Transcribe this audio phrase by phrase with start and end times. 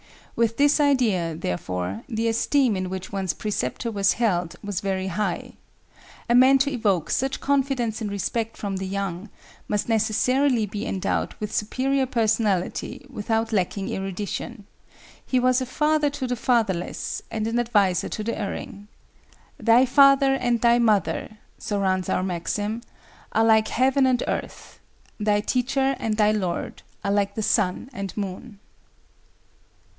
[0.35, 5.53] With this idea, therefore, the esteem in which one's preceptor was held was very high.
[6.27, 9.29] A man to evoke such confidence and respect from the young,
[9.67, 14.65] must necessarily be endowed with superior personality without lacking erudition.
[15.23, 18.87] He was a father to the fatherless, and an adviser to the erring.
[19.59, 24.79] "Thy father and thy mother"—so runs our maxim—"are like heaven and earth;
[25.19, 28.57] thy teacher and thy lord are like the sun and moon."